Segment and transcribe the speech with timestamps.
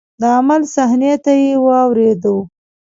[0.21, 2.41] د عمل صحنې ته یې واردوي.